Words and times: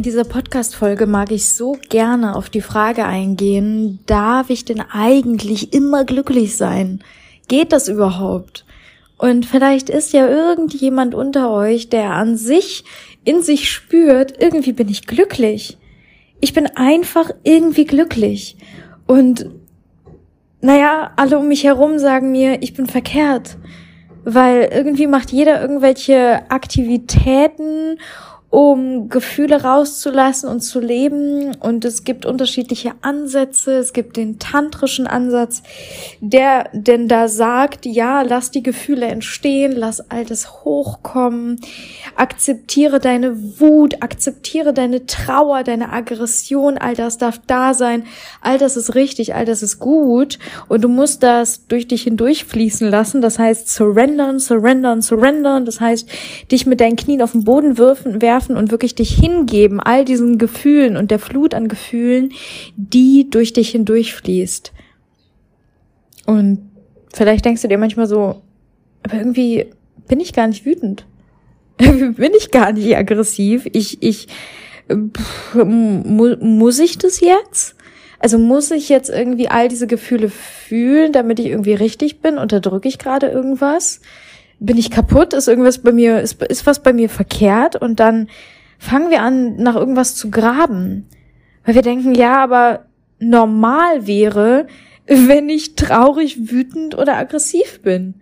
In 0.00 0.04
dieser 0.04 0.24
Podcast-Folge 0.24 1.06
mag 1.06 1.30
ich 1.30 1.50
so 1.50 1.76
gerne 1.90 2.34
auf 2.34 2.48
die 2.48 2.62
Frage 2.62 3.04
eingehen, 3.04 3.98
darf 4.06 4.48
ich 4.48 4.64
denn 4.64 4.80
eigentlich 4.80 5.74
immer 5.74 6.06
glücklich 6.06 6.56
sein? 6.56 7.04
Geht 7.48 7.70
das 7.70 7.86
überhaupt? 7.86 8.64
Und 9.18 9.44
vielleicht 9.44 9.90
ist 9.90 10.14
ja 10.14 10.26
irgendjemand 10.26 11.14
unter 11.14 11.52
euch, 11.52 11.90
der 11.90 12.12
an 12.12 12.38
sich 12.38 12.84
in 13.24 13.42
sich 13.42 13.70
spürt, 13.70 14.40
irgendwie 14.42 14.72
bin 14.72 14.88
ich 14.88 15.06
glücklich. 15.06 15.76
Ich 16.40 16.54
bin 16.54 16.66
einfach 16.76 17.30
irgendwie 17.44 17.84
glücklich. 17.84 18.56
Und 19.06 19.50
naja, 20.62 21.12
alle 21.16 21.38
um 21.38 21.46
mich 21.46 21.64
herum 21.64 21.98
sagen 21.98 22.32
mir, 22.32 22.62
ich 22.62 22.72
bin 22.72 22.86
verkehrt. 22.86 23.58
Weil 24.24 24.70
irgendwie 24.72 25.06
macht 25.06 25.30
jeder 25.30 25.60
irgendwelche 25.60 26.50
Aktivitäten 26.50 27.98
um 28.50 29.08
Gefühle 29.08 29.62
rauszulassen 29.62 30.48
und 30.48 30.60
zu 30.60 30.80
leben. 30.80 31.54
Und 31.60 31.84
es 31.84 32.02
gibt 32.02 32.26
unterschiedliche 32.26 32.92
Ansätze. 33.00 33.78
Es 33.78 33.92
gibt 33.92 34.16
den 34.16 34.40
tantrischen 34.40 35.06
Ansatz, 35.06 35.62
der 36.20 36.68
denn 36.72 37.06
da 37.06 37.28
sagt, 37.28 37.86
ja, 37.86 38.22
lass 38.22 38.50
die 38.50 38.64
Gefühle 38.64 39.06
entstehen, 39.06 39.72
lass 39.72 40.10
all 40.10 40.24
das 40.24 40.64
hochkommen, 40.64 41.60
akzeptiere 42.16 42.98
deine 42.98 43.60
Wut, 43.60 44.02
akzeptiere 44.02 44.72
deine 44.72 45.06
Trauer, 45.06 45.62
deine 45.62 45.92
Aggression, 45.92 46.76
all 46.76 46.94
das 46.94 47.18
darf 47.18 47.40
da 47.46 47.72
sein, 47.72 48.04
all 48.40 48.58
das 48.58 48.76
ist 48.76 48.96
richtig, 48.96 49.34
all 49.36 49.44
das 49.44 49.62
ist 49.62 49.78
gut. 49.78 50.40
Und 50.68 50.82
du 50.82 50.88
musst 50.88 51.22
das 51.22 51.68
durch 51.68 51.86
dich 51.86 52.02
hindurchfließen 52.02 52.88
lassen. 52.88 53.20
Das 53.20 53.38
heißt, 53.38 53.68
surrendern, 53.68 54.40
surrendern, 54.40 55.02
surrendern. 55.02 55.64
Das 55.64 55.80
heißt, 55.80 56.08
dich 56.50 56.66
mit 56.66 56.80
deinen 56.80 56.96
Knien 56.96 57.22
auf 57.22 57.32
den 57.32 57.44
Boden 57.44 57.78
werfen, 57.78 58.20
werfen 58.20 58.39
werfen 58.40 58.56
und 58.56 58.70
wirklich 58.70 58.94
dich 58.94 59.14
hingeben, 59.14 59.80
all 59.80 60.04
diesen 60.04 60.38
Gefühlen 60.38 60.96
und 60.96 61.10
der 61.10 61.18
Flut 61.18 61.54
an 61.54 61.68
Gefühlen, 61.68 62.32
die 62.76 63.28
durch 63.28 63.52
dich 63.52 63.70
hindurchfließt. 63.70 64.72
Und 66.26 66.70
vielleicht 67.12 67.44
denkst 67.44 67.62
du 67.62 67.68
dir 67.68 67.78
manchmal 67.78 68.06
so, 68.06 68.42
aber 69.02 69.16
irgendwie 69.16 69.66
bin 70.08 70.20
ich 70.20 70.32
gar 70.32 70.46
nicht 70.46 70.64
wütend. 70.64 71.06
bin 71.78 72.32
ich 72.36 72.50
gar 72.50 72.72
nicht 72.72 72.96
aggressiv. 72.96 73.66
Ich, 73.72 74.02
ich, 74.02 74.28
pff, 74.88 75.54
mu 75.54 76.36
muss 76.40 76.78
ich 76.78 76.98
das 76.98 77.20
jetzt? 77.20 77.76
Also 78.18 78.38
muss 78.38 78.70
ich 78.70 78.88
jetzt 78.90 79.08
irgendwie 79.08 79.48
all 79.48 79.68
diese 79.68 79.86
Gefühle 79.86 80.28
fühlen, 80.28 81.12
damit 81.12 81.38
ich 81.38 81.46
irgendwie 81.46 81.72
richtig 81.72 82.20
bin? 82.20 82.38
Unterdrücke 82.38 82.88
ich 82.88 82.98
gerade 82.98 83.28
irgendwas? 83.28 84.00
Bin 84.60 84.76
ich 84.76 84.90
kaputt, 84.90 85.32
ist 85.32 85.48
irgendwas 85.48 85.78
bei 85.78 85.90
mir, 85.90 86.20
ist, 86.20 86.42
ist 86.42 86.66
was 86.66 86.82
bei 86.82 86.92
mir 86.92 87.08
verkehrt 87.08 87.76
und 87.76 87.98
dann 87.98 88.28
fangen 88.78 89.10
wir 89.10 89.22
an, 89.22 89.56
nach 89.56 89.74
irgendwas 89.74 90.14
zu 90.14 90.30
graben. 90.30 91.06
Weil 91.64 91.74
wir 91.74 91.82
denken, 91.82 92.14
ja, 92.14 92.42
aber 92.42 92.84
normal 93.18 94.06
wäre, 94.06 94.66
wenn 95.06 95.48
ich 95.48 95.74
traurig, 95.74 96.50
wütend 96.50 96.96
oder 96.96 97.16
aggressiv 97.16 97.80
bin. 97.82 98.14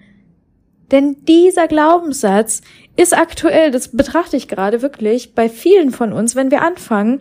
Denn 0.90 1.16
dieser 1.26 1.68
Glaubenssatz 1.68 2.62
ist 2.96 3.16
aktuell, 3.16 3.70
das 3.70 3.88
betrachte 3.88 4.36
ich 4.36 4.48
gerade 4.48 4.80
wirklich 4.80 5.34
bei 5.34 5.48
vielen 5.48 5.90
von 5.90 6.12
uns, 6.12 6.34
wenn 6.34 6.50
wir 6.50 6.62
anfangen, 6.62 7.20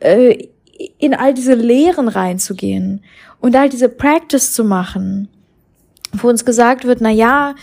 äh, 0.00 0.48
in 0.98 1.14
all 1.14 1.34
diese 1.34 1.54
Lehren 1.54 2.06
reinzugehen 2.06 3.02
und 3.40 3.56
all 3.56 3.68
diese 3.68 3.88
Practice 3.88 4.52
zu 4.52 4.62
machen, 4.62 5.28
wo 6.12 6.28
uns 6.28 6.44
gesagt 6.44 6.84
wird, 6.84 7.00
na 7.00 7.10
ja, 7.10 7.56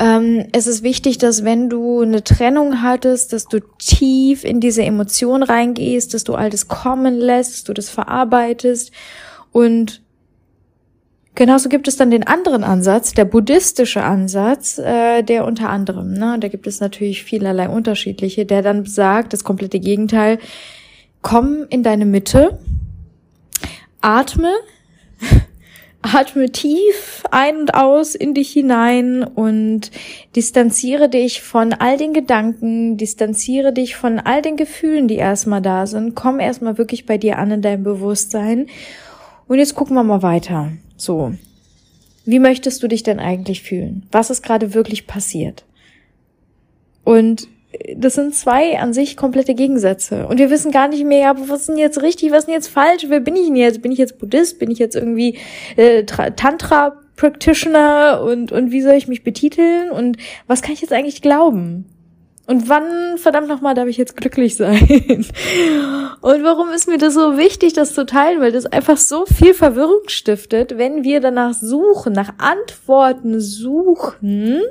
ähm, 0.00 0.46
es 0.52 0.66
ist 0.66 0.82
wichtig, 0.82 1.18
dass 1.18 1.44
wenn 1.44 1.68
du 1.68 2.00
eine 2.00 2.24
Trennung 2.24 2.80
hattest, 2.80 3.34
dass 3.34 3.46
du 3.46 3.60
tief 3.78 4.44
in 4.44 4.58
diese 4.58 4.82
Emotion 4.82 5.42
reingehst, 5.42 6.14
dass 6.14 6.24
du 6.24 6.34
all 6.34 6.48
das 6.48 6.68
kommen 6.68 7.18
lässt, 7.18 7.52
dass 7.52 7.64
du 7.64 7.74
das 7.74 7.90
verarbeitest. 7.90 8.92
Und 9.52 10.02
Genauso 11.36 11.68
gibt 11.68 11.86
es 11.86 11.96
dann 11.96 12.10
den 12.10 12.26
anderen 12.26 12.64
Ansatz, 12.64 13.12
der 13.12 13.24
buddhistische 13.24 14.02
Ansatz, 14.02 14.78
äh, 14.78 15.22
der 15.22 15.46
unter 15.46 15.70
anderem, 15.70 16.12
ne, 16.12 16.36
da 16.38 16.48
gibt 16.48 16.66
es 16.66 16.80
natürlich 16.80 17.22
vielerlei 17.22 17.68
unterschiedliche, 17.68 18.44
der 18.44 18.62
dann 18.62 18.84
sagt, 18.84 19.32
das 19.32 19.44
komplette 19.44 19.78
Gegenteil, 19.78 20.38
komm 21.22 21.66
in 21.70 21.82
deine 21.82 22.04
Mitte, 22.04 22.58
atme, 24.00 24.52
Atme 26.02 26.50
tief 26.50 27.24
ein 27.30 27.58
und 27.58 27.74
aus 27.74 28.14
in 28.14 28.32
dich 28.32 28.52
hinein 28.52 29.22
und 29.22 29.90
distanziere 30.34 31.08
dich 31.10 31.42
von 31.42 31.74
all 31.74 31.98
den 31.98 32.14
Gedanken, 32.14 32.96
distanziere 32.96 33.72
dich 33.72 33.96
von 33.96 34.18
all 34.18 34.40
den 34.40 34.56
Gefühlen, 34.56 35.08
die 35.08 35.16
erstmal 35.16 35.60
da 35.60 35.86
sind. 35.86 36.14
Komm 36.14 36.40
erstmal 36.40 36.78
wirklich 36.78 37.04
bei 37.04 37.18
dir 37.18 37.38
an 37.38 37.50
in 37.50 37.62
deinem 37.62 37.82
Bewusstsein. 37.82 38.66
Und 39.46 39.58
jetzt 39.58 39.74
gucken 39.74 39.94
wir 39.94 40.04
mal 40.04 40.22
weiter. 40.22 40.72
So. 40.96 41.34
Wie 42.24 42.38
möchtest 42.38 42.82
du 42.82 42.88
dich 42.88 43.02
denn 43.02 43.18
eigentlich 43.18 43.62
fühlen? 43.62 44.06
Was 44.10 44.30
ist 44.30 44.42
gerade 44.42 44.72
wirklich 44.74 45.06
passiert? 45.06 45.64
Und 47.04 47.48
das 47.96 48.14
sind 48.14 48.34
zwei 48.34 48.78
an 48.78 48.92
sich 48.92 49.16
komplette 49.16 49.54
Gegensätze. 49.54 50.26
Und 50.26 50.38
wir 50.38 50.50
wissen 50.50 50.72
gar 50.72 50.88
nicht 50.88 51.04
mehr, 51.04 51.20
ja, 51.20 51.34
was 51.48 51.60
ist 51.60 51.68
denn 51.68 51.78
jetzt 51.78 52.02
richtig, 52.02 52.30
was 52.30 52.40
ist 52.40 52.46
denn 52.46 52.54
jetzt 52.54 52.68
falsch? 52.68 53.04
Wer 53.08 53.20
bin 53.20 53.36
ich 53.36 53.46
denn 53.46 53.56
jetzt? 53.56 53.82
Bin 53.82 53.92
ich 53.92 53.98
jetzt 53.98 54.18
Buddhist? 54.18 54.58
Bin 54.58 54.70
ich 54.70 54.78
jetzt 54.78 54.96
irgendwie 54.96 55.38
äh, 55.76 56.04
Tantra 56.04 56.96
Practitioner? 57.16 58.22
Und, 58.22 58.50
und 58.50 58.72
wie 58.72 58.82
soll 58.82 58.94
ich 58.94 59.08
mich 59.08 59.22
betiteln? 59.22 59.90
Und 59.90 60.16
was 60.46 60.62
kann 60.62 60.72
ich 60.72 60.80
jetzt 60.80 60.92
eigentlich 60.92 61.22
glauben? 61.22 61.86
Und 62.50 62.68
wann, 62.68 63.16
verdammt 63.16 63.46
nochmal, 63.46 63.74
darf 63.74 63.86
ich 63.86 63.96
jetzt 63.96 64.16
glücklich 64.16 64.56
sein? 64.56 64.80
Und 66.20 66.44
warum 66.44 66.70
ist 66.70 66.88
mir 66.88 66.98
das 66.98 67.14
so 67.14 67.38
wichtig, 67.38 67.74
das 67.74 67.94
zu 67.94 68.04
teilen? 68.04 68.40
Weil 68.40 68.50
das 68.50 68.66
einfach 68.66 68.96
so 68.96 69.24
viel 69.24 69.54
Verwirrung 69.54 70.00
stiftet, 70.08 70.76
wenn 70.76 71.04
wir 71.04 71.20
danach 71.20 71.54
suchen, 71.54 72.12
nach 72.12 72.32
Antworten 72.38 73.38
suchen, 73.38 74.62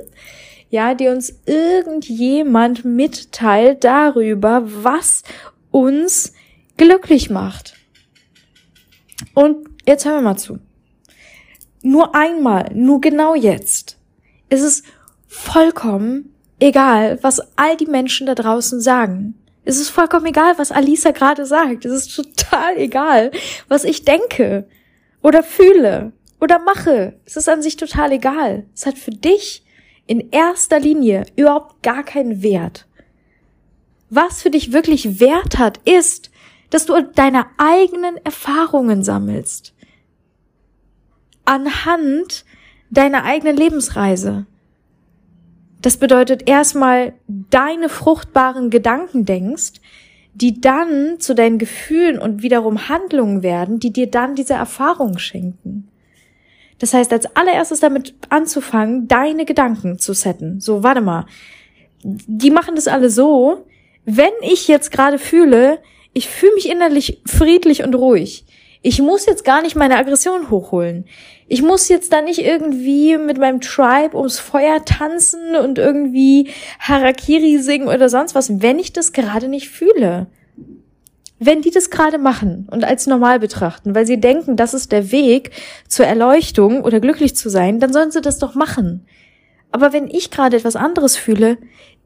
ja, 0.70 0.94
die 0.94 1.08
uns 1.08 1.34
irgendjemand 1.46 2.84
mitteilt 2.84 3.84
darüber, 3.84 4.62
was 4.64 5.24
uns 5.70 6.32
glücklich 6.76 7.28
macht. 7.28 7.74
Und 9.34 9.68
jetzt 9.86 10.04
hören 10.04 10.16
wir 10.16 10.22
mal 10.22 10.36
zu. 10.36 10.58
Nur 11.82 12.14
einmal, 12.14 12.70
nur 12.74 13.00
genau 13.00 13.34
jetzt, 13.34 13.98
ist 14.48 14.62
es 14.62 14.82
vollkommen 15.26 16.34
egal, 16.60 17.18
was 17.22 17.40
all 17.56 17.76
die 17.76 17.86
Menschen 17.86 18.26
da 18.26 18.34
draußen 18.34 18.80
sagen. 18.80 19.34
Es 19.64 19.78
ist 19.78 19.90
vollkommen 19.90 20.26
egal, 20.26 20.58
was 20.58 20.72
Alisa 20.72 21.10
gerade 21.10 21.46
sagt. 21.46 21.84
Es 21.84 21.92
ist 21.92 22.14
total 22.14 22.76
egal, 22.76 23.30
was 23.68 23.84
ich 23.84 24.04
denke 24.04 24.66
oder 25.22 25.42
fühle 25.42 26.12
oder 26.40 26.58
mache. 26.58 27.18
Es 27.24 27.36
ist 27.36 27.48
an 27.48 27.62
sich 27.62 27.76
total 27.76 28.12
egal. 28.12 28.64
Es 28.74 28.86
hat 28.86 28.98
für 28.98 29.10
dich 29.10 29.64
in 30.10 30.32
erster 30.32 30.80
Linie 30.80 31.24
überhaupt 31.36 31.84
gar 31.84 32.02
keinen 32.02 32.42
Wert. 32.42 32.88
Was 34.08 34.42
für 34.42 34.50
dich 34.50 34.72
wirklich 34.72 35.20
Wert 35.20 35.56
hat, 35.56 35.78
ist, 35.84 36.32
dass 36.70 36.84
du 36.84 37.00
deine 37.00 37.46
eigenen 37.58 38.16
Erfahrungen 38.24 39.04
sammelst. 39.04 39.72
Anhand 41.44 42.44
deiner 42.90 43.22
eigenen 43.22 43.56
Lebensreise. 43.56 44.46
Das 45.80 45.96
bedeutet 45.96 46.48
erstmal 46.48 47.12
deine 47.28 47.88
fruchtbaren 47.88 48.70
Gedanken 48.70 49.24
denkst, 49.24 49.74
die 50.34 50.60
dann 50.60 51.20
zu 51.20 51.36
deinen 51.36 51.58
Gefühlen 51.58 52.18
und 52.18 52.42
wiederum 52.42 52.88
Handlungen 52.88 53.44
werden, 53.44 53.78
die 53.78 53.92
dir 53.92 54.10
dann 54.10 54.34
diese 54.34 54.54
Erfahrung 54.54 55.18
schenken. 55.18 55.86
Das 56.80 56.94
heißt, 56.94 57.12
als 57.12 57.36
allererstes 57.36 57.78
damit 57.78 58.14
anzufangen, 58.30 59.06
deine 59.06 59.44
Gedanken 59.44 59.98
zu 59.98 60.14
setten. 60.14 60.60
So, 60.60 60.82
warte 60.82 61.00
mal. 61.00 61.26
Die 62.02 62.50
machen 62.50 62.74
das 62.74 62.88
alle 62.88 63.10
so, 63.10 63.66
wenn 64.04 64.32
ich 64.40 64.66
jetzt 64.66 64.90
gerade 64.90 65.18
fühle, 65.18 65.78
ich 66.14 66.28
fühle 66.28 66.54
mich 66.54 66.68
innerlich 66.68 67.20
friedlich 67.26 67.84
und 67.84 67.94
ruhig. 67.94 68.46
Ich 68.82 69.00
muss 69.02 69.26
jetzt 69.26 69.44
gar 69.44 69.60
nicht 69.60 69.76
meine 69.76 69.98
Aggression 69.98 70.48
hochholen. 70.48 71.04
Ich 71.48 71.60
muss 71.60 71.90
jetzt 71.90 72.14
da 72.14 72.22
nicht 72.22 72.38
irgendwie 72.38 73.18
mit 73.18 73.36
meinem 73.36 73.60
Tribe 73.60 74.16
ums 74.16 74.38
Feuer 74.38 74.82
tanzen 74.86 75.54
und 75.56 75.78
irgendwie 75.78 76.48
Harakiri 76.78 77.58
singen 77.58 77.88
oder 77.88 78.08
sonst 78.08 78.34
was, 78.34 78.62
wenn 78.62 78.78
ich 78.78 78.94
das 78.94 79.12
gerade 79.12 79.48
nicht 79.48 79.68
fühle 79.68 80.28
wenn 81.42 81.62
die 81.62 81.70
das 81.70 81.88
gerade 81.88 82.18
machen 82.18 82.68
und 82.70 82.84
als 82.84 83.06
normal 83.06 83.40
betrachten, 83.40 83.94
weil 83.94 84.06
sie 84.06 84.20
denken, 84.20 84.56
das 84.56 84.74
ist 84.74 84.92
der 84.92 85.10
Weg 85.10 85.50
zur 85.88 86.04
Erleuchtung 86.04 86.84
oder 86.84 87.00
glücklich 87.00 87.34
zu 87.34 87.48
sein, 87.48 87.80
dann 87.80 87.94
sollen 87.94 88.10
sie 88.10 88.20
das 88.20 88.38
doch 88.38 88.54
machen. 88.54 89.06
Aber 89.72 89.94
wenn 89.94 90.06
ich 90.06 90.30
gerade 90.30 90.58
etwas 90.58 90.76
anderes 90.76 91.16
fühle, 91.16 91.56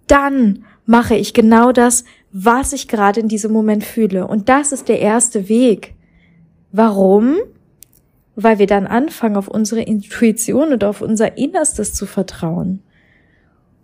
dann 0.06 0.64
mache 0.86 1.16
ich 1.16 1.34
genau 1.34 1.72
das, 1.72 2.04
was 2.31 2.72
ich 2.72 2.86
gerade 2.86 3.19
in 3.19 3.28
diesem 3.28 3.52
Moment 3.52 3.82
fühle. 3.82 4.26
Und 4.28 4.48
das 4.48 4.70
ist 4.70 4.88
der 4.88 5.00
erste 5.00 5.48
Weg. 5.48 5.94
Warum? 6.70 7.37
Weil 8.37 8.60
wir 8.60 8.66
dann 8.66 8.87
anfangen, 8.87 9.37
auf 9.37 9.48
unsere 9.48 9.82
Intuition 9.82 10.72
und 10.72 10.84
auf 10.84 11.00
unser 11.00 11.37
Innerstes 11.37 11.92
zu 11.92 12.06
vertrauen. 12.06 12.82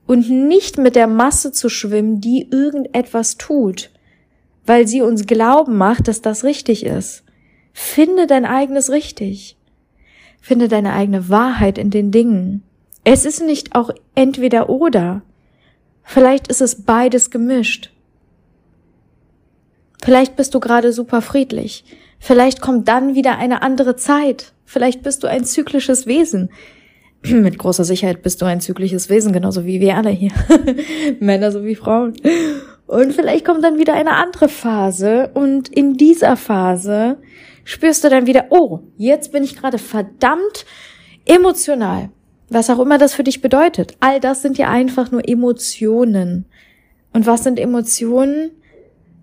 und 0.07 0.29
nicht 0.29 0.77
mit 0.77 0.97
der 0.97 1.07
Masse 1.07 1.53
zu 1.53 1.69
schwimmen, 1.69 2.21
die 2.21 2.49
irgendetwas 2.51 3.37
tut, 3.37 3.91
weil 4.71 4.87
sie 4.87 5.03
uns 5.03 5.27
glauben 5.27 5.77
macht, 5.77 6.07
dass 6.07 6.23
das 6.23 6.45
richtig 6.45 6.87
ist. 6.87 7.25
Finde 7.73 8.29
dein 8.29 8.45
eigenes 8.45 8.89
richtig. 8.89 9.57
Finde 10.41 10.69
deine 10.69 10.93
eigene 10.93 11.29
Wahrheit 11.29 11.77
in 11.77 11.91
den 11.91 12.13
Dingen. 12.13 12.63
Es 13.03 13.25
ist 13.25 13.43
nicht 13.43 13.75
auch 13.75 13.91
entweder 14.15 14.71
oder. 14.71 15.23
Vielleicht 16.05 16.47
ist 16.47 16.61
es 16.61 16.85
beides 16.85 17.33
gemischt. 17.33 17.91
Vielleicht 20.05 20.37
bist 20.37 20.55
du 20.55 20.61
gerade 20.61 20.93
super 20.93 21.21
friedlich. 21.21 21.85
Vielleicht 22.21 22.61
kommt 22.61 22.87
dann 22.87 23.17
wieder 23.17 23.39
eine 23.39 23.63
andere 23.63 23.97
Zeit. 23.97 24.53
Vielleicht 24.67 25.03
bist 25.03 25.25
du 25.25 25.27
ein 25.27 25.45
zyklisches 25.45 26.07
Wesen. 26.07 26.49
Mit 27.25 27.59
großer 27.59 27.83
Sicherheit 27.83 28.23
bist 28.23 28.41
du 28.41 28.47
ein 28.47 28.61
zyklisches 28.61 29.09
Wesen, 29.09 29.33
genauso 29.33 29.67
wie 29.67 29.81
wir 29.81 29.97
alle 29.97 30.11
hier. 30.11 30.31
Männer 31.19 31.51
sowie 31.51 31.75
Frauen. 31.75 32.15
Und 32.91 33.13
vielleicht 33.13 33.45
kommt 33.45 33.63
dann 33.63 33.79
wieder 33.79 33.95
eine 33.95 34.17
andere 34.17 34.49
Phase. 34.49 35.31
Und 35.33 35.69
in 35.69 35.95
dieser 35.95 36.37
Phase 36.37 37.19
spürst 37.63 38.03
du 38.03 38.09
dann 38.09 38.27
wieder, 38.27 38.47
oh, 38.51 38.81
jetzt 38.97 39.31
bin 39.31 39.45
ich 39.45 39.55
gerade 39.55 39.79
verdammt 39.79 40.67
emotional. 41.25 42.11
Was 42.49 42.69
auch 42.69 42.81
immer 42.81 42.99
das 42.99 43.15
für 43.15 43.23
dich 43.23 43.41
bedeutet. 43.41 43.95
All 44.01 44.19
das 44.19 44.43
sind 44.43 44.59
ja 44.59 44.69
einfach 44.69 45.13
nur 45.13 45.29
Emotionen. 45.29 46.47
Und 47.13 47.27
was 47.27 47.45
sind 47.45 47.61
Emotionen? 47.61 48.51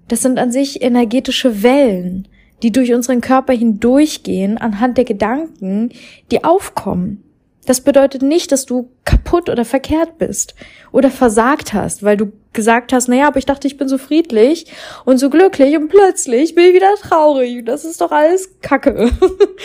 Das 0.08 0.22
sind 0.22 0.40
an 0.40 0.54
sich 0.54 0.82
energetische 0.82 1.62
Wellen, 1.62 2.30
die 2.64 2.72
durch 2.72 2.94
unseren 2.94 3.20
Körper 3.20 3.52
hindurchgehen 3.52 4.58
anhand 4.58 4.98
der 4.98 5.04
Gedanken, 5.04 5.90
die 6.32 6.46
aufkommen. 6.46 7.22
Das 7.66 7.82
bedeutet 7.82 8.22
nicht, 8.22 8.54
dass 8.54 8.66
du 8.66 8.92
kaputt 9.28 9.50
oder 9.50 9.66
verkehrt 9.66 10.18
bist 10.18 10.56
oder 10.92 11.12
versagt 11.12 11.74
hast, 11.74 12.04
weil 12.04 12.18
du 12.18 12.32
gesagt 12.54 12.94
hast, 12.94 13.08
naja, 13.08 13.28
aber 13.28 13.38
ich 13.38 13.46
dachte, 13.46 13.68
ich 13.68 13.78
bin 13.78 13.88
so 13.88 13.98
friedlich 13.98 14.68
und 15.06 15.18
so 15.18 15.30
glücklich 15.30 15.76
und 15.76 15.90
plötzlich 15.90 16.56
bin 16.56 16.66
ich 16.66 16.74
wieder 16.74 16.96
traurig. 16.96 17.66
Das 17.66 17.86
ist 17.86 18.02
doch 18.02 18.12
alles 18.12 18.60
Kacke. 18.62 19.12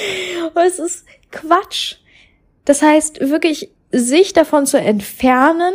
es 0.67 0.79
ist 0.79 1.07
Quatsch. 1.31 1.97
Das 2.65 2.83
heißt, 2.83 3.21
wirklich 3.21 3.71
sich 3.93 4.33
davon 4.33 4.67
zu 4.67 4.79
entfernen, 4.79 5.75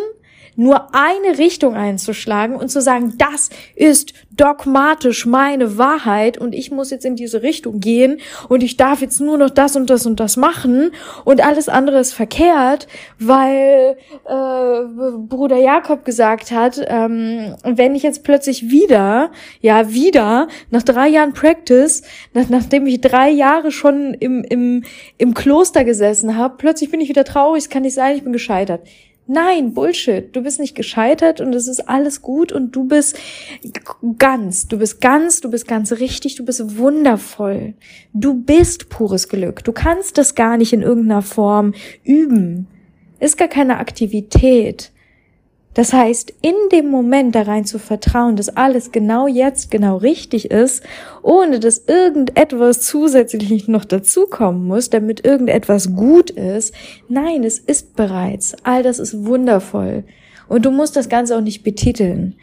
nur 0.57 0.94
eine 0.94 1.38
Richtung 1.38 1.75
einzuschlagen 1.75 2.56
und 2.56 2.69
zu 2.69 2.81
sagen, 2.81 3.13
das 3.18 3.50
ist 3.75 4.13
dogmatisch 4.31 5.25
meine 5.25 5.77
Wahrheit 5.77 6.38
und 6.38 6.54
ich 6.54 6.71
muss 6.71 6.89
jetzt 6.89 7.06
in 7.06 7.15
diese 7.15 7.44
Richtung 7.44 7.80
gehen 7.80 8.19
und 8.50 8.63
ich 8.63 8.75
darf 8.75 9.01
jetzt 9.01 9.21
nur 9.21 9.38
noch 9.38 9.51
das 9.51 9.75
und 9.75 9.89
das 9.89 10.06
und 10.06 10.19
das 10.19 10.36
machen 10.36 10.92
und 11.25 11.45
alles 11.45 11.69
andere 11.69 12.00
ist 12.00 12.13
verkehrt, 12.13 12.88
weil 13.19 13.98
äh, 14.25 14.81
Bruder 15.27 15.57
Jakob 15.57 16.04
gesagt 16.04 16.51
hat, 16.51 16.81
ähm, 16.88 17.56
wenn 17.63 17.94
ich 17.94 18.01
jetzt 18.01 18.24
plötzlich 18.24 18.69
wieder, 18.71 19.31
ja 19.62 19.92
wieder, 19.94 20.48
nach 20.71 20.83
drei 20.83 21.07
Jahren 21.07 21.33
Practice, 21.33 22.01
nach, 22.33 22.50
nachdem 22.50 22.88
ich 22.88 23.00
drei 23.00 23.30
Jahre 23.30 23.71
schon 23.71 24.15
im, 24.15 24.44
im, 24.44 24.83
im 25.19 25.33
Kloster 25.36 25.83
gesessen 25.83 26.36
habe, 26.36 26.56
plötzlich 26.57 26.89
bin 26.89 27.00
ich 27.00 27.09
wieder 27.09 27.25
traurig, 27.25 27.63
es 27.63 27.69
kann 27.69 27.83
nicht 27.83 27.94
sein, 27.94 28.15
ich 28.15 28.24
bin 28.24 28.33
gescheitert. 28.33 28.81
Nein, 29.30 29.74
Bullshit. 29.74 30.34
Du 30.34 30.42
bist 30.42 30.58
nicht 30.58 30.74
gescheitert 30.74 31.42
und 31.42 31.54
es 31.54 31.68
ist 31.68 31.90
alles 31.90 32.22
gut 32.22 32.54
und 32.54 32.74
du 32.74 32.86
bist 32.86 33.18
ganz. 34.18 34.70
Du 34.70 34.78
bist 34.78 35.02
ganz, 35.02 35.42
du 35.42 35.52
bist 35.52 35.68
ganz 35.68 35.92
richtig, 35.92 36.36
du 36.36 36.46
bist 36.46 36.78
wundervoll. 36.78 37.74
Du 38.14 38.34
bist 38.34 38.88
pures 38.88 39.28
Glück. 39.28 39.66
Du 39.66 39.74
kannst 39.74 40.18
das 40.18 40.34
gar 40.34 40.56
nicht 40.56 40.72
in 40.72 40.82
irgendeiner 40.82 41.22
Form 41.22 41.74
üben. 42.06 42.68
Ist 43.20 43.38
gar 43.38 43.50
keine 43.50 43.80
Aktivität. 43.80 44.92
Das 45.78 45.94
heißt, 45.94 46.34
in 46.42 46.56
dem 46.72 46.90
Moment 46.90 47.36
da 47.36 47.44
rein 47.44 47.64
zu 47.64 47.78
vertrauen, 47.78 48.36
dass 48.36 48.50
alles 48.50 48.92
genau 48.92 49.28
jetzt 49.28 49.70
genau 49.70 49.98
richtig 49.98 50.50
ist, 50.50 50.84
ohne 51.22 51.60
dass 51.60 51.84
irgendetwas 51.86 52.82
zusätzlich 52.82 53.68
noch 53.68 53.86
dazukommen 53.86 54.66
muss, 54.66 54.90
damit 54.90 55.24
irgendetwas 55.24 55.96
gut 55.96 56.32
ist. 56.32 56.74
Nein, 57.10 57.44
es 57.44 57.60
ist 57.60 57.96
bereits. 57.96 58.56
All 58.64 58.82
das 58.82 58.98
ist 58.98 59.28
wundervoll. 59.28 60.04
Und 60.48 60.66
du 60.66 60.72
musst 60.72 60.96
das 60.96 61.10
Ganze 61.10 61.38
auch 61.38 61.42
nicht 61.42 61.62
betiteln. 61.62 62.34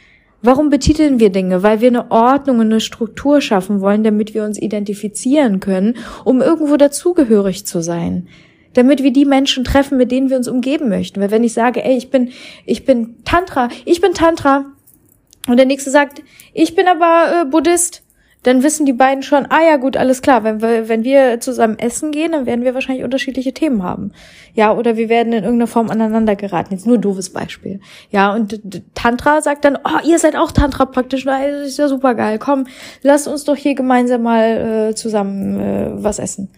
Warum 0.40 0.70
betiteln 0.70 1.18
wir 1.18 1.30
Dinge? 1.30 1.64
Weil 1.64 1.80
wir 1.80 1.88
eine 1.88 2.12
Ordnung 2.12 2.60
und 2.60 2.66
eine 2.66 2.80
Struktur 2.80 3.40
schaffen 3.40 3.80
wollen, 3.80 4.04
damit 4.04 4.34
wir 4.34 4.44
uns 4.44 4.62
identifizieren 4.62 5.58
können, 5.58 5.96
um 6.24 6.40
irgendwo 6.40 6.76
dazugehörig 6.76 7.66
zu 7.66 7.82
sein 7.82 8.28
damit 8.74 9.02
wir 9.02 9.12
die 9.12 9.24
Menschen 9.24 9.64
treffen, 9.64 9.98
mit 9.98 10.12
denen 10.12 10.30
wir 10.30 10.36
uns 10.36 10.48
umgeben 10.48 10.88
möchten. 10.88 11.20
Weil 11.20 11.30
wenn 11.30 11.44
ich 11.44 11.54
sage, 11.54 11.84
ey, 11.84 11.96
ich 11.96 12.10
bin, 12.10 12.30
ich 12.66 12.84
bin 12.84 13.16
Tantra, 13.24 13.68
ich 13.84 14.00
bin 14.00 14.14
Tantra, 14.14 14.66
und 15.46 15.58
der 15.58 15.66
nächste 15.66 15.90
sagt, 15.90 16.22
ich 16.52 16.74
bin 16.74 16.88
aber 16.88 17.42
äh, 17.42 17.44
Buddhist, 17.44 18.02
dann 18.44 18.62
wissen 18.62 18.84
die 18.84 18.92
beiden 18.92 19.22
schon, 19.22 19.46
ah 19.48 19.62
ja, 19.66 19.76
gut, 19.76 19.96
alles 19.96 20.20
klar, 20.20 20.44
wenn 20.44 20.60
wir, 20.60 20.88
wenn 20.88 21.02
wir 21.02 21.40
zusammen 21.40 21.78
essen 21.78 22.12
gehen, 22.12 22.32
dann 22.32 22.44
werden 22.44 22.62
wir 22.62 22.74
wahrscheinlich 22.74 23.04
unterschiedliche 23.04 23.54
Themen 23.54 23.82
haben. 23.82 24.12
Ja, 24.52 24.74
oder 24.74 24.98
wir 24.98 25.08
werden 25.08 25.32
in 25.32 25.44
irgendeiner 25.44 25.66
Form 25.66 25.90
aneinander 25.90 26.36
geraten. 26.36 26.74
Jetzt 26.74 26.86
nur 26.86 26.98
doofes 26.98 27.30
Beispiel. 27.32 27.80
Ja, 28.10 28.34
und 28.34 28.60
Tantra 28.94 29.40
sagt 29.40 29.64
dann, 29.64 29.76
oh, 29.76 30.06
ihr 30.06 30.18
seid 30.18 30.36
auch 30.36 30.52
Tantra 30.52 30.84
praktisch, 30.84 31.24
das 31.24 31.68
ist 31.68 31.78
ja 31.78 31.88
super 31.88 32.14
geil. 32.14 32.38
Komm, 32.38 32.66
lasst 33.02 33.26
uns 33.28 33.44
doch 33.44 33.56
hier 33.56 33.74
gemeinsam 33.74 34.22
mal 34.22 34.90
äh, 34.90 34.94
zusammen 34.94 35.58
äh, 35.58 35.90
was 35.94 36.18
essen. 36.18 36.50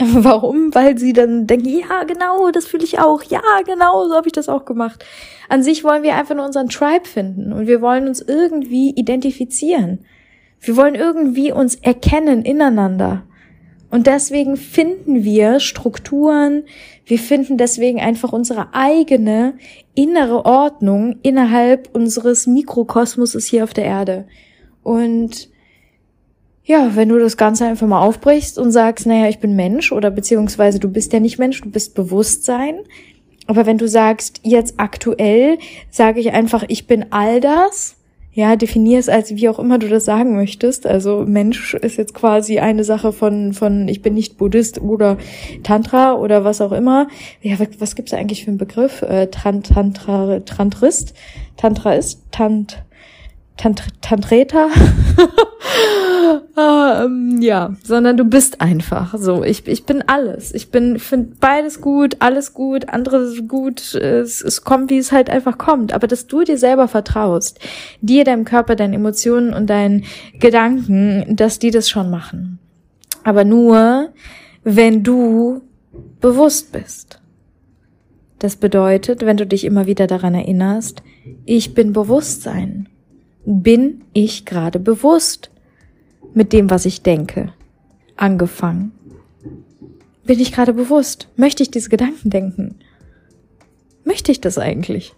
Warum? 0.14 0.74
Weil 0.74 0.96
sie 0.96 1.12
dann 1.12 1.46
denken, 1.46 1.68
ja, 1.68 2.04
genau, 2.04 2.50
das 2.50 2.66
fühle 2.66 2.84
ich 2.84 2.98
auch. 2.98 3.22
Ja, 3.24 3.42
genau, 3.66 4.08
so 4.08 4.14
habe 4.14 4.28
ich 4.28 4.32
das 4.32 4.48
auch 4.48 4.64
gemacht. 4.64 5.04
An 5.48 5.62
sich 5.62 5.84
wollen 5.84 6.02
wir 6.02 6.14
einfach 6.14 6.34
nur 6.34 6.46
unseren 6.46 6.70
Tribe 6.70 7.06
finden 7.06 7.52
und 7.52 7.66
wir 7.66 7.82
wollen 7.82 8.08
uns 8.08 8.22
irgendwie 8.22 8.90
identifizieren. 8.90 10.06
Wir 10.60 10.76
wollen 10.76 10.94
irgendwie 10.94 11.52
uns 11.52 11.74
erkennen 11.74 12.42
ineinander. 12.42 13.24
Und 13.90 14.06
deswegen 14.06 14.56
finden 14.56 15.24
wir 15.24 15.60
Strukturen, 15.60 16.62
wir 17.04 17.18
finden 17.18 17.58
deswegen 17.58 18.00
einfach 18.00 18.32
unsere 18.32 18.72
eigene 18.72 19.54
innere 19.94 20.46
Ordnung 20.46 21.18
innerhalb 21.22 21.94
unseres 21.94 22.46
Mikrokosmoses 22.46 23.46
hier 23.46 23.64
auf 23.64 23.74
der 23.74 23.84
Erde. 23.84 24.28
Und 24.82 25.50
ja, 26.64 26.94
wenn 26.94 27.08
du 27.08 27.18
das 27.18 27.36
Ganze 27.36 27.66
einfach 27.66 27.86
mal 27.86 28.00
aufbrichst 28.00 28.58
und 28.58 28.70
sagst, 28.70 29.06
naja, 29.06 29.28
ich 29.28 29.38
bin 29.38 29.56
Mensch 29.56 29.92
oder 29.92 30.10
beziehungsweise 30.10 30.78
du 30.78 30.88
bist 30.88 31.12
ja 31.12 31.20
nicht 31.20 31.38
Mensch, 31.38 31.60
du 31.60 31.70
bist 31.70 31.94
Bewusstsein. 31.94 32.80
Aber 33.46 33.66
wenn 33.66 33.78
du 33.78 33.88
sagst, 33.88 34.40
jetzt 34.44 34.74
aktuell 34.76 35.58
sage 35.90 36.20
ich 36.20 36.32
einfach, 36.32 36.64
ich 36.68 36.86
bin 36.86 37.06
all 37.10 37.40
das, 37.40 37.96
ja, 38.32 38.54
definier 38.54 39.00
es 39.00 39.08
als 39.08 39.34
wie 39.34 39.48
auch 39.48 39.58
immer 39.58 39.78
du 39.78 39.88
das 39.88 40.04
sagen 40.04 40.36
möchtest. 40.36 40.86
Also 40.86 41.24
Mensch 41.26 41.74
ist 41.74 41.96
jetzt 41.96 42.14
quasi 42.14 42.60
eine 42.60 42.84
Sache 42.84 43.12
von, 43.12 43.52
von 43.52 43.88
ich 43.88 44.02
bin 44.02 44.14
nicht 44.14 44.38
Buddhist 44.38 44.80
oder 44.80 45.18
Tantra 45.64 46.14
oder 46.14 46.44
was 46.44 46.60
auch 46.60 46.72
immer. 46.72 47.08
Ja, 47.42 47.56
was, 47.80 47.96
gibt's 47.96 48.14
eigentlich 48.14 48.44
für 48.44 48.50
einen 48.50 48.58
Begriff? 48.58 49.02
Äh, 49.02 49.26
Tantra, 49.28 50.38
Tantrist? 50.40 51.14
Tantra 51.56 51.94
ist? 51.94 52.22
Tant, 52.30 52.84
Tant, 53.56 53.82
Tantreta? 54.00 54.68
ah, 56.56 57.04
ähm, 57.04 57.38
ja, 57.40 57.74
sondern 57.82 58.16
du 58.16 58.24
bist 58.24 58.60
einfach 58.60 59.14
so. 59.18 59.44
Ich, 59.44 59.66
ich 59.66 59.84
bin 59.84 60.02
alles. 60.06 60.54
Ich 60.54 60.70
bin, 60.70 60.98
finde 60.98 61.36
beides 61.40 61.80
gut, 61.80 62.16
alles 62.20 62.54
gut, 62.54 62.88
anderes 62.88 63.46
gut. 63.48 63.94
Es, 63.94 64.40
es 64.40 64.64
kommt, 64.64 64.90
wie 64.90 64.98
es 64.98 65.12
halt 65.12 65.30
einfach 65.30 65.58
kommt. 65.58 65.92
Aber 65.92 66.06
dass 66.06 66.26
du 66.26 66.42
dir 66.42 66.58
selber 66.58 66.88
vertraust, 66.88 67.60
dir, 68.00 68.24
deinem 68.24 68.44
Körper, 68.44 68.76
deinen 68.76 68.94
Emotionen 68.94 69.52
und 69.52 69.68
deinen 69.68 70.04
Gedanken, 70.38 71.36
dass 71.36 71.58
die 71.58 71.70
das 71.70 71.88
schon 71.88 72.10
machen. 72.10 72.58
Aber 73.24 73.44
nur, 73.44 74.10
wenn 74.64 75.02
du 75.02 75.62
bewusst 76.20 76.72
bist. 76.72 77.20
Das 78.38 78.56
bedeutet, 78.56 79.24
wenn 79.26 79.36
du 79.36 79.46
dich 79.46 79.64
immer 79.64 79.86
wieder 79.86 80.06
daran 80.06 80.34
erinnerst, 80.34 81.02
ich 81.44 81.74
bin 81.74 81.92
Bewusstsein. 81.92 82.88
Bin 83.44 84.02
ich 84.12 84.46
gerade 84.46 84.78
bewusst? 84.78 85.50
Mit 86.34 86.52
dem, 86.52 86.70
was 86.70 86.86
ich 86.86 87.02
denke, 87.02 87.52
angefangen. 88.16 88.92
Bin 90.24 90.38
ich 90.38 90.52
gerade 90.52 90.72
bewusst? 90.72 91.28
Möchte 91.36 91.62
ich 91.62 91.70
diese 91.70 91.88
Gedanken 91.88 92.30
denken? 92.30 92.78
Möchte 94.04 94.30
ich 94.32 94.40
das 94.40 94.58
eigentlich? 94.58 95.14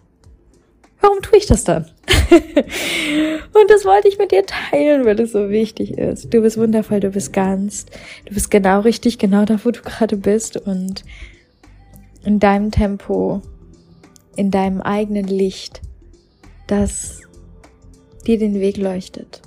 Warum 1.01 1.21
tue 1.21 1.37
ich 1.37 1.45
das 1.45 1.65
dann? 1.65 1.85
und 2.31 3.69
das 3.69 3.85
wollte 3.85 4.07
ich 4.07 4.17
mit 4.17 4.31
dir 4.31 4.45
teilen, 4.45 5.05
weil 5.05 5.19
es 5.19 5.33
so 5.33 5.49
wichtig 5.49 5.97
ist. 5.97 6.33
Du 6.33 6.41
bist 6.41 6.57
wundervoll, 6.57 7.01
du 7.01 7.09
bist 7.09 7.33
ganz, 7.33 7.85
du 8.25 8.33
bist 8.33 8.49
genau 8.49 8.79
richtig, 8.79 9.19
genau 9.19 9.45
da, 9.45 9.59
wo 9.63 9.71
du 9.71 9.81
gerade 9.81 10.15
bist 10.15 10.57
und 10.57 11.03
in 12.23 12.39
deinem 12.39 12.71
Tempo, 12.71 13.41
in 14.35 14.49
deinem 14.49 14.81
eigenen 14.81 15.27
Licht, 15.27 15.81
das 16.67 17.21
dir 18.25 18.37
den 18.37 18.59
Weg 18.59 18.77
leuchtet. 18.77 19.41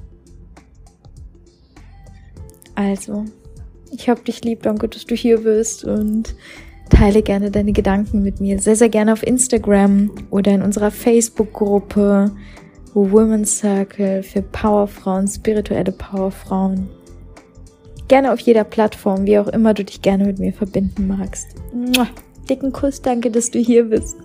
Also, 2.77 3.25
ich 3.91 4.09
hab 4.09 4.25
dich 4.25 4.45
lieb, 4.45 4.63
danke, 4.63 4.89
dass 4.89 5.05
du 5.05 5.17
hier 5.17 5.41
bist 5.41 5.85
und 5.85 6.37
Teile 6.91 7.23
gerne 7.23 7.51
deine 7.51 7.73
Gedanken 7.73 8.23
mit 8.23 8.41
mir. 8.41 8.61
Sehr, 8.61 8.77
sehr 8.77 8.89
gerne 8.89 9.13
auf 9.13 9.27
Instagram 9.27 10.13
oder 10.31 10.53
in 10.53 10.63
unserer 10.63 10.93
Facebook-Gruppe 10.93 12.31
Women's 12.95 13.59
Circle 13.59 14.23
für 14.23 14.43
Powerfrauen, 14.43 15.27
spirituelle 15.27 15.93
Powerfrauen. 15.93 16.89
Gerne 18.09 18.33
auf 18.33 18.41
jeder 18.41 18.65
Plattform, 18.65 19.27
wie 19.27 19.39
auch 19.39 19.49
immer 19.49 19.75
du 19.75 19.85
dich 19.85 20.01
gerne 20.01 20.25
mit 20.25 20.39
mir 20.39 20.53
verbinden 20.53 21.09
magst. 21.09 21.49
Dicken 22.49 22.73
Kuss, 22.73 23.03
danke, 23.03 23.31
dass 23.31 23.51
du 23.51 23.59
hier 23.59 23.85
bist. 23.85 24.17